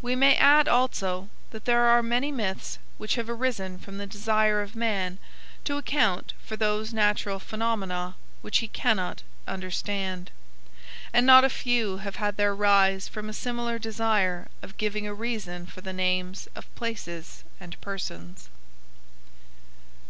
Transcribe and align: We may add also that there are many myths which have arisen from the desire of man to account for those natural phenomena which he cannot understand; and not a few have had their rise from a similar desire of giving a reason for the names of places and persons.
We 0.00 0.16
may 0.16 0.34
add 0.36 0.68
also 0.68 1.28
that 1.50 1.66
there 1.66 1.82
are 1.82 2.02
many 2.02 2.32
myths 2.32 2.78
which 2.96 3.16
have 3.16 3.28
arisen 3.28 3.78
from 3.78 3.98
the 3.98 4.06
desire 4.06 4.62
of 4.62 4.74
man 4.74 5.18
to 5.64 5.76
account 5.76 6.32
for 6.42 6.56
those 6.56 6.94
natural 6.94 7.38
phenomena 7.38 8.16
which 8.40 8.60
he 8.60 8.68
cannot 8.68 9.22
understand; 9.46 10.30
and 11.12 11.26
not 11.26 11.44
a 11.44 11.50
few 11.50 11.98
have 11.98 12.16
had 12.16 12.38
their 12.38 12.54
rise 12.54 13.06
from 13.06 13.28
a 13.28 13.34
similar 13.34 13.78
desire 13.78 14.48
of 14.62 14.78
giving 14.78 15.06
a 15.06 15.12
reason 15.12 15.66
for 15.66 15.82
the 15.82 15.92
names 15.92 16.48
of 16.54 16.74
places 16.74 17.44
and 17.60 17.78
persons. 17.82 18.48